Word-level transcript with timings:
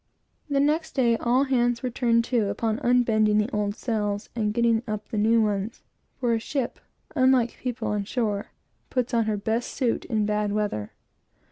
The 0.49 0.59
next 0.59 0.93
day, 0.93 1.15
all 1.17 1.43
hands 1.43 1.83
were 1.83 1.91
turned 1.91 2.23
to 2.23 2.49
upon 2.49 2.79
unbending 2.79 3.37
the 3.37 3.51
old 3.51 3.75
sails, 3.75 4.29
and 4.35 4.51
getting 4.51 4.81
up 4.87 5.07
the 5.09 5.17
new 5.19 5.39
ones; 5.43 5.83
for 6.19 6.33
a 6.33 6.39
ship, 6.39 6.79
unlike 7.15 7.57
people 7.59 7.89
on 7.89 8.05
shore, 8.05 8.47
puts 8.89 9.13
on 9.13 9.25
her 9.25 9.37
best 9.37 9.69
suit 9.75 10.05
in 10.05 10.25
bad 10.25 10.53
weather. 10.53 10.91